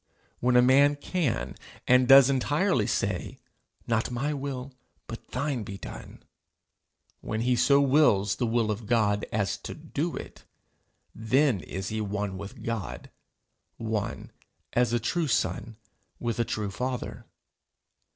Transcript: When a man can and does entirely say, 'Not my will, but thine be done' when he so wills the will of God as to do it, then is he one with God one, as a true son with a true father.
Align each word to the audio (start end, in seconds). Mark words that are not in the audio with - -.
When 0.39 0.55
a 0.57 0.63
man 0.63 0.95
can 0.95 1.53
and 1.87 2.07
does 2.07 2.27
entirely 2.27 2.87
say, 2.87 3.37
'Not 3.85 4.09
my 4.09 4.33
will, 4.33 4.73
but 5.05 5.27
thine 5.27 5.61
be 5.61 5.77
done' 5.77 6.23
when 7.19 7.41
he 7.41 7.55
so 7.55 7.79
wills 7.79 8.37
the 8.37 8.47
will 8.47 8.71
of 8.71 8.87
God 8.87 9.27
as 9.31 9.57
to 9.59 9.75
do 9.75 10.15
it, 10.15 10.43
then 11.13 11.59
is 11.59 11.89
he 11.89 12.01
one 12.01 12.35
with 12.35 12.63
God 12.63 13.11
one, 13.77 14.31
as 14.73 14.91
a 14.91 14.99
true 14.99 15.27
son 15.27 15.77
with 16.19 16.39
a 16.39 16.45
true 16.45 16.71
father. 16.71 17.27